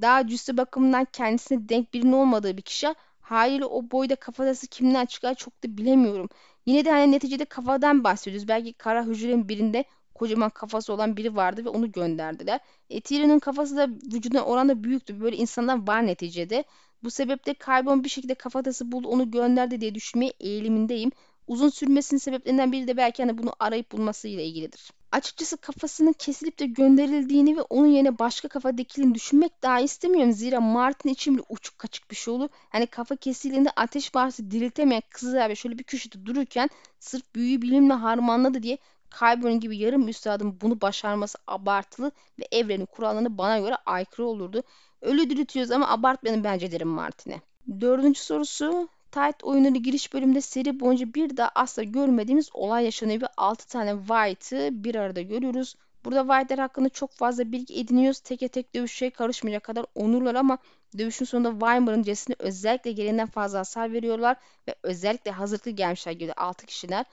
[0.00, 2.94] Daha cüssü bakımından kendisine denk birinin olmadığı bir kişi.
[3.20, 6.28] Haliyle o boyda kafatası kimden çıkar çok da bilemiyorum.
[6.66, 8.48] Yine de hani neticede kafadan bahsediyoruz.
[8.48, 12.60] Belki kara hücrenin birinde kocaman kafası olan biri vardı ve onu gönderdiler.
[12.90, 15.20] E, Tyrion'un kafası da vücuduna oranda büyüktü.
[15.20, 16.64] Böyle insanlar var neticede.
[17.02, 21.10] Bu sebeple Kaybon bir şekilde kafatası buldu onu gönderdi diye düşünmeye eğilimindeyim.
[21.46, 24.90] Uzun sürmesinin sebeplerinden biri de belki hani bunu arayıp bulmasıyla ilgilidir.
[25.12, 30.32] Açıkçası kafasının kesilip de gönderildiğini ve onun yerine başka kafa dikildiğini düşünmek daha istemiyorum.
[30.32, 32.48] Zira Martin için bir uçuk kaçık bir şey olur.
[32.68, 38.62] Hani kafa kesildiğinde ateş bağırsı diriltemeyen kızlar şöyle bir köşede dururken sırf büyüyü bilimle harmanladı
[38.62, 38.78] diye
[39.18, 44.62] Kyburn gibi yarım üstadın bunu başarması abartılı ve evrenin kurallarına bana göre aykırı olurdu.
[45.00, 47.40] Ölü diriltiyoruz ama abartmayalım bence derim Martin'e.
[47.80, 53.26] Dördüncü sorusu Tight oyunları giriş bölümünde seri boyunca bir daha asla görmediğimiz olay yaşanıyor ve
[53.36, 55.74] 6 tane White'ı bir arada görüyoruz.
[56.04, 58.20] Burada White'ler hakkında çok fazla bilgi ediniyoruz.
[58.20, 60.58] Teke tek dövüşe karışmayacak kadar onurlar ama
[60.98, 64.36] dövüşün sonunda Weimar'ın cesedine özellikle gereğinden fazla hasar veriyorlar
[64.68, 67.04] ve özellikle hazırlıklı gelmişler gibi 6 kişiler.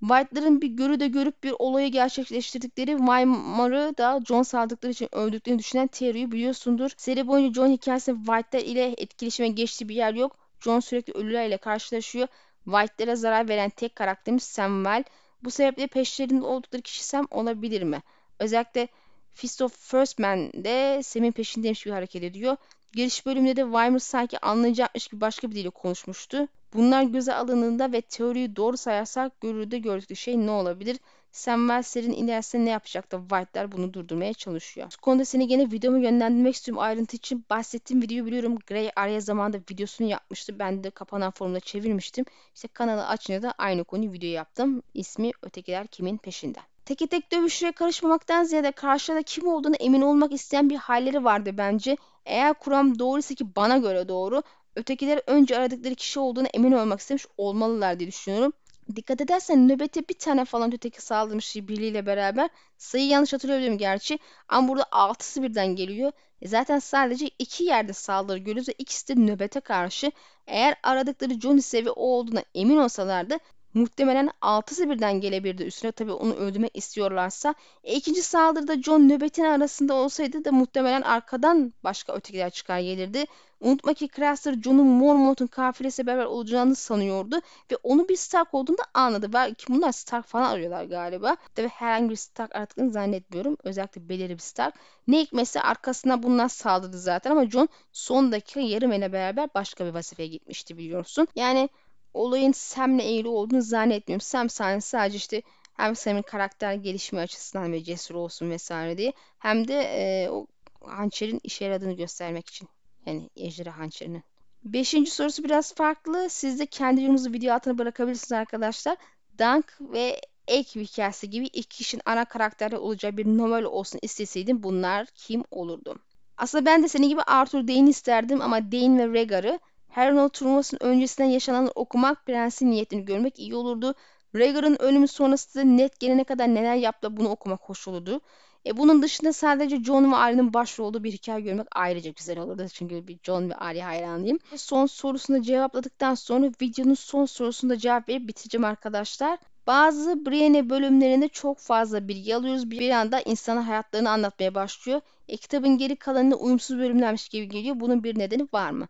[0.00, 6.32] White'ların bir görüde görüp bir olayı gerçekleştirdikleri Weimar'ı da John saldıkları için öldüklerini düşünen Terry'i
[6.32, 6.90] biliyorsundur.
[6.96, 10.49] Seri boyunca John hikayesinde White'lar ile etkileşime geçtiği bir yer yok.
[10.60, 12.28] John sürekli ölülerle karşılaşıyor.
[12.64, 15.04] White'lere zarar veren tek karakterimiz Samuel.
[15.42, 18.02] Bu sebeple peşlerinde oldukları kişi Sam olabilir mi?
[18.38, 18.88] Özellikle
[19.34, 22.56] Fist of First Man'de Sam'in peşindeymiş gibi hareket ediyor.
[22.92, 26.48] Giriş bölümünde de Weimar sanki anlayacakmış gibi başka bir dille konuşmuştu.
[26.74, 30.98] Bunlar göze alındığında ve teoriyi doğru sayarsak görürde gördükleri şey ne olabilir?
[31.32, 34.88] Samuel serinin ilerisinde ne yapacak da White'lar bunu durdurmaya çalışıyor.
[34.98, 36.82] Bu konuda seni gene videomu yönlendirmek istiyorum.
[36.82, 38.58] Ayrıntı için bahsettiğim videoyu biliyorum.
[38.66, 40.58] Gray araya zamanda videosunu yapmıştı.
[40.58, 42.24] Ben de kapanan forumda çevirmiştim.
[42.54, 44.82] İşte kanalı açınca da aynı konuyu video yaptım.
[44.94, 46.58] İsmi Ötekiler Kimin Peşinde.
[46.84, 51.96] Teke tek dövüşlere karışmamaktan ziyade karşıda kim olduğunu emin olmak isteyen bir halleri vardı bence.
[52.26, 54.42] Eğer kuram doğruysa ki bana göre doğru.
[54.76, 58.52] Ötekiler önce aradıkları kişi olduğunu emin olmak istemiş olmalılar diye düşünüyorum.
[58.96, 62.50] Dikkat edersen nöbete bir tane falan öteki saldırmış birliğiyle beraber.
[62.78, 64.18] Sayı yanlış hatırlıyorum gerçi.
[64.48, 66.12] Ama burada altısı birden geliyor.
[66.42, 70.12] E zaten sadece iki yerde saldırı görüyoruz ve ikisi de nöbete karşı.
[70.46, 73.36] Eğer aradıkları Johnny sevi o olduğuna emin olsalardı
[73.74, 75.92] Muhtemelen altısı birden gelebilirdi üstüne.
[75.92, 77.54] Tabii onu öldürmek istiyorlarsa.
[77.84, 83.24] E, ikinci saldırıda John nöbetin arasında olsaydı da muhtemelen arkadan başka ötekiler çıkar gelirdi.
[83.60, 87.40] Unutma ki Craster John'un Mormont'un kafilesi beraber olacağını sanıyordu
[87.72, 89.32] ve onu bir Stark olduğunda anladı.
[89.32, 91.36] Belki bunlar Stark falan arıyorlar galiba.
[91.54, 93.56] Tabi herhangi bir Stark aradıklarını zannetmiyorum.
[93.64, 94.74] Özellikle belirli bir Stark.
[95.08, 99.90] Ne hikmetse arkasına bunlar saldırdı zaten ama John son dakika yarım ele beraber başka bir
[99.94, 101.28] vazifeye gitmişti biliyorsun.
[101.36, 101.68] Yani
[102.14, 104.20] olayın Sam'le ilgili olduğunu zannetmiyorum.
[104.20, 105.42] Sam sahnesi sadece işte
[105.74, 110.46] hem Sam'in karakter gelişimi açısından ve cesur olsun vesaire diye hem de e, o
[110.80, 112.68] hançerin işe yaradığını göstermek için.
[113.06, 114.22] Yani ejderha hançerinin.
[114.64, 116.30] Beşinci sorusu biraz farklı.
[116.30, 118.96] Siz de kendi yorumunuzu video altına bırakabilirsiniz arkadaşlar.
[119.38, 125.06] Dunk ve Ek hikayesi gibi iki kişinin ana karakterleri olacağı bir novel olsun isteseydim bunlar
[125.14, 125.98] kim olurdu?
[126.36, 130.80] Aslında ben de senin gibi Arthur Dane isterdim ama Dane ve Rhaegar'ı Her not turnuvasının
[130.82, 133.94] öncesinden yaşananları okumak, prensin niyetini görmek iyi olurdu.
[134.34, 138.20] Rhaegar'ın ölümü sonrasında net gelene kadar neler yaptı bunu okumak hoş olurdu.
[138.66, 142.66] E bunun dışında sadece John ve Arya'nın başrol olduğu bir hikaye görmek ayrıca güzel olurdu.
[142.72, 144.38] Çünkü bir John ve Arya hayranıyım.
[144.56, 149.38] Son sorusunu cevapladıktan sonra videonun son sorusunda cevap verip bitireceğim arkadaşlar.
[149.66, 152.70] Bazı Brienne bölümlerinde çok fazla bilgi alıyoruz.
[152.70, 155.00] Bir anda insana hayatlarını anlatmaya başlıyor.
[155.28, 157.80] E, kitabın geri kalanında uyumsuz bölümlermiş gibi geliyor.
[157.80, 158.88] Bunun bir nedeni var mı?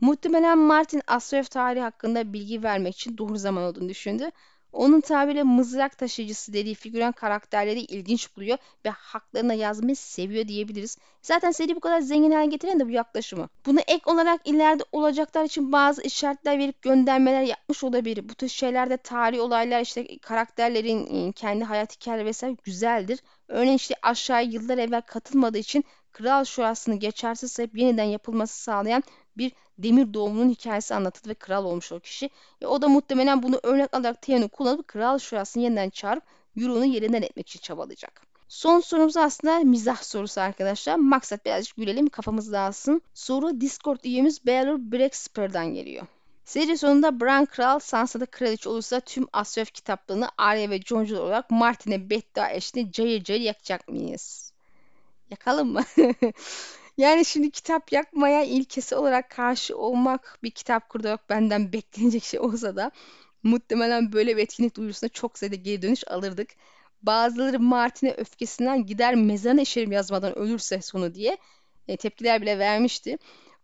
[0.00, 4.30] Muhtemelen Martin Astrof tarihi hakkında bilgi vermek için doğru zaman olduğunu düşündü.
[4.72, 10.98] Onun tabiriyle mızrak taşıyıcısı dediği figüran karakterleri ilginç buluyor ve haklarına yazmayı seviyor diyebiliriz.
[11.22, 13.48] Zaten seri bu kadar zengin hale getiren de bu yaklaşımı.
[13.66, 18.28] Bunu ek olarak ileride olacaklar için bazı işaretler verip göndermeler yapmış olabilir.
[18.28, 23.20] Bu tür şeylerde tarihi olaylar işte karakterlerin ıı, kendi hayat hikayeleri vesaire güzeldir.
[23.48, 29.02] Örneğin işte aşağıya yıllar evvel katılmadığı için Kral Şurası'nı geçersiz sayıp yeniden yapılması sağlayan
[29.36, 32.30] bir demir doğumunun hikayesi anlatıldı ve kral olmuş o kişi.
[32.60, 36.22] E, o da muhtemelen bunu örnek alarak Theon'u kullanıp kral şurasını yeniden çağırıp
[36.56, 38.22] Euron'u yerinden etmek için çabalayacak.
[38.48, 40.96] Son sorumuz aslında mizah sorusu arkadaşlar.
[40.96, 43.02] Maksat birazcık gülelim kafamız dağılsın.
[43.14, 46.06] Soru Discord üyemiz Baylor Breakspear'dan geliyor.
[46.44, 52.10] Seri sonunda Bran Kral Sansa'da kraliçe olursa tüm Asref kitaplarını Arya ve Jon olarak Martin'e
[52.10, 54.52] beddua eşliğinde cayır cayır yakacak mıyız?
[55.30, 55.82] Yakalım mı?
[57.00, 62.40] Yani şimdi kitap yakmaya ilkesi olarak karşı olmak bir kitap kurdu yok benden beklenecek şey
[62.40, 62.90] olsa da
[63.42, 66.50] muhtemelen böyle bir etkinlik duyurusuna çok sayıda geri dönüş alırdık.
[67.02, 71.38] Bazıları Martin'e öfkesinden gider mezarına işerim yazmadan ölürse sonu diye
[71.88, 73.18] e, tepkiler bile vermişti.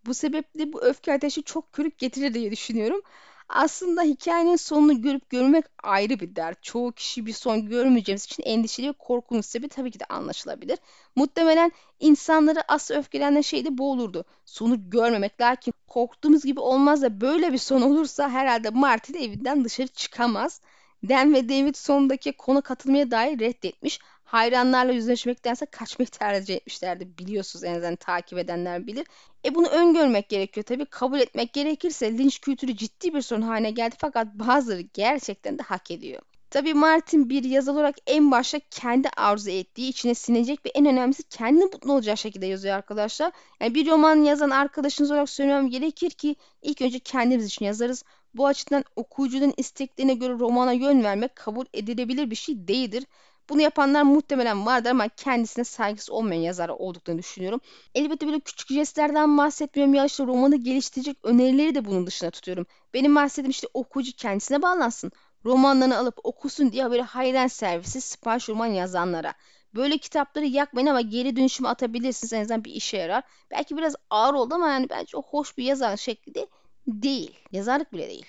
[0.07, 3.03] Bu sebeple bu öfke ateşi çok körük getirir diye düşünüyorum.
[3.49, 6.63] Aslında hikayenin sonunu görüp görmek ayrı bir dert.
[6.63, 10.79] Çoğu kişi bir son görmeyeceğimiz için endişeli ve korkunun sebebi tabii ki de anlaşılabilir.
[11.17, 14.25] Muhtemelen insanları asıl öfkelenen şey de bu olurdu.
[14.45, 15.41] Sonu görmemek.
[15.41, 20.61] Lakin korktuğumuz gibi olmaz da böyle bir son olursa herhalde Marty de evinden dışarı çıkamaz.
[21.09, 24.01] Dan ve David sondaki konu katılmaya dair reddetmiş.
[24.27, 27.19] Hayranlarla yüzleşmektense kaçmayı tercih etmişlerdi.
[27.19, 29.07] Biliyorsunuz en azından takip edenler bilir.
[29.45, 30.87] E bunu öngörmek gerekiyor tabii.
[30.87, 35.91] Kabul etmek gerekirse linç kültürü ciddi bir sorun haline geldi fakat bazıları gerçekten de hak
[35.91, 36.23] ediyor.
[36.51, 41.23] Tabii Martin bir yazar olarak en başta kendi arzu ettiği, içine sinecek ve en önemlisi
[41.23, 43.33] kendi mutlu olacağı şekilde yazıyor arkadaşlar.
[43.61, 48.05] Yani bir roman yazan arkadaşınız olarak söylemem gerekir ki ilk önce kendimiz için yazarız.
[48.35, 53.05] Bu açıdan okuyucunun isteklerine göre romana yön vermek kabul edilebilir bir şey değildir.
[53.49, 57.61] Bunu yapanlar muhtemelen vardır ama kendisine saygısı olmayan yazar olduklarını düşünüyorum.
[57.95, 62.67] Elbette böyle küçük jestlerden bahsetmiyorum ya işte romanı geliştirecek önerileri de bunun dışına tutuyorum.
[62.95, 65.13] Benim bahsettiğim işte okuyucu kendisine bağlansın.
[65.45, 69.35] Romanlarını alıp okusun diye böyle hayran servisi sipariş roman yazanlara.
[69.75, 72.33] Böyle kitapları yakmayın ama geri dönüşümü atabilirsiniz.
[72.33, 73.25] En azından bir işe yarar.
[73.51, 76.47] Belki biraz ağır oldu ama yani bence o hoş bir yazar şekli de
[76.87, 77.39] değil.
[77.53, 78.27] Yazarlık bile değil.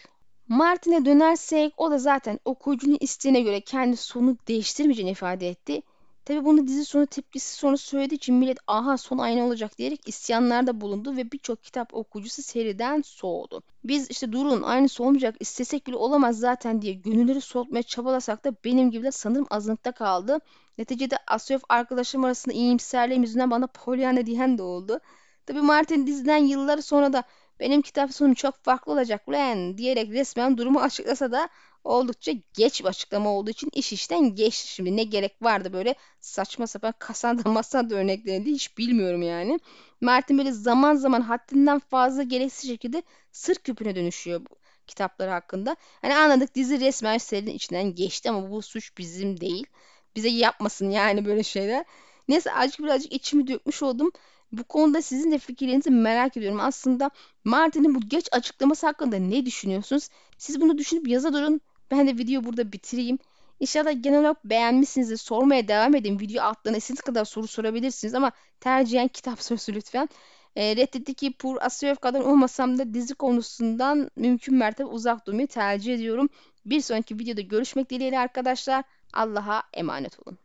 [0.47, 5.81] Martin'e dönersek o da zaten okuyucunun isteğine göre kendi sonu değiştirmeyeceğini ifade etti.
[6.25, 10.81] Tabi bunu dizi sonu tepkisi sonra söylediği için millet aha son aynı olacak diyerek isyanlarda
[10.81, 13.63] bulundu ve birçok kitap okuyucusu seriden soğudu.
[13.83, 18.91] Biz işte durun aynısı olmayacak istesek bile olamaz zaten diye gönülleri soğutmaya çabalasak da benim
[18.91, 20.39] gibi de sanırım azınlıkta kaldı.
[20.77, 24.99] Neticede Asyof arkadaşım arasında iyimserliğim yüzünden bana Pollyanna diyen de oldu.
[25.45, 27.23] Tabi Martin diziden yıllar sonra da
[27.59, 31.49] benim kitap sonum çok farklı olacak lan diyerek resmen durumu açıklasa da
[31.83, 34.67] oldukça geç bir açıklama olduğu için iş işten geçti.
[34.73, 39.59] Şimdi ne gerek vardı böyle saçma sapan kasanda masanda örneklerini hiç bilmiyorum yani.
[40.01, 44.55] Martin böyle zaman zaman haddinden fazla gereksiz şekilde sır küpüne dönüşüyor bu
[44.87, 45.75] kitapları hakkında.
[46.01, 49.65] Hani anladık dizi resmen serinin içinden geçti ama bu suç bizim değil.
[50.15, 51.85] Bize yapmasın yani böyle şeyler.
[52.27, 54.11] Neyse azıcık birazcık içimi dökmüş oldum.
[54.51, 56.59] Bu konuda sizin de fikirlerinizi merak ediyorum.
[56.59, 57.11] Aslında
[57.43, 60.09] Martin'in bu geç açıklaması hakkında ne düşünüyorsunuz?
[60.37, 61.61] Siz bunu düşünüp yaza durun.
[61.91, 63.19] Ben de video burada bitireyim.
[63.59, 65.17] İnşallah genel olarak beğenmişsinizdir.
[65.17, 66.19] Sormaya devam edin.
[66.19, 70.09] Video altlarına istediğiniz kadar soru sorabilirsiniz ama tercihen kitap sorusu lütfen.
[70.55, 76.29] E, Reddit'teki Pur Asyoyev kadar olmasam da dizi konusundan mümkün mertebe uzak durmayı tercih ediyorum.
[76.65, 78.83] Bir sonraki videoda görüşmek dileğiyle arkadaşlar.
[79.13, 80.37] Allah'a emanet olun.